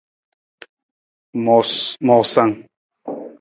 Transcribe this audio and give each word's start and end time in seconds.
Moosang. 1.45 2.51